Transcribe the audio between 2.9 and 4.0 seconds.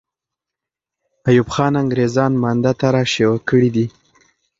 را شوه کړي دي.